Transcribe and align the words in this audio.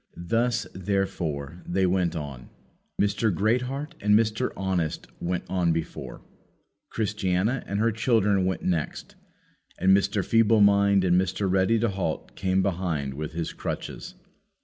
Thus, 0.17 0.65
therefore, 0.73 1.61
they 1.67 1.85
went 1.85 2.15
on. 2.15 2.49
Mr. 2.99 3.31
Greatheart 3.31 3.93
and 4.01 4.17
Mr. 4.17 4.51
Honest 4.57 5.05
went 5.19 5.43
on 5.47 5.71
before, 5.73 6.23
Christiana 6.89 7.61
and 7.67 7.79
her 7.79 7.91
children 7.91 8.47
went 8.47 8.63
next, 8.63 9.13
and 9.77 9.95
Mr. 9.95 10.25
Feeble 10.25 10.61
mind 10.61 11.03
and 11.03 11.21
Mr. 11.21 11.47
Ready 11.47 11.77
to 11.77 11.89
halt 11.89 12.35
came 12.35 12.63
behind 12.63 13.13
with 13.13 13.33
his 13.33 13.53
crutches. 13.53 14.15